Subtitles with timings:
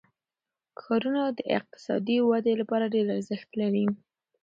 [0.81, 3.85] ښارونه د اقتصادي ودې لپاره ډېر ارزښت لري.